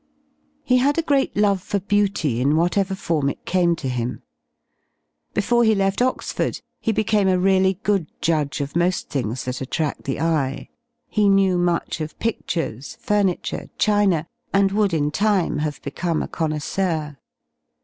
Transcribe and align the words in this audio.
He 0.63 0.77
had 0.77 0.97
a. 0.97 1.03
great 1.03 1.37
love 1.37 1.61
for 1.61 1.79
beauty 1.79 2.41
in 2.41 2.55
what 2.55 2.75
ever 2.75 2.95
form 2.95 3.29
it 3.29 3.45
came 3.45 3.75
to 3.75 3.87
him. 3.87 4.23
Before 5.35 5.63
he 5.63 5.75
left 5.75 6.01
Oxford 6.01 6.59
he 6.79 6.91
became 6.91 7.27
a 7.27 7.37
really 7.37 7.75
good 7.83 8.07
judge 8.19 8.61
of 8.61 8.73
moSl 8.73 9.03
things 9.05 9.43
that 9.45 9.61
attrad 9.61 10.05
the 10.05 10.19
eye. 10.19 10.69
He 11.07 11.25
knetv 11.29 11.59
much 11.59 12.01
of 12.01 12.17
pidures, 12.17 12.97
furniture, 12.99 13.69
china, 13.77 14.25
and 14.51 14.71
would 14.71 14.91
in 14.91 15.11
time 15.11 15.59
have 15.59 15.79
become 15.83 16.23
a 16.23 16.27
connoisseur. 16.27 17.17